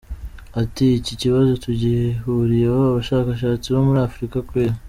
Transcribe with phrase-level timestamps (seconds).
[0.61, 4.77] Ati “Iki kibazo tugihuriyeho abashakashatsi bo muri Africa Kweli.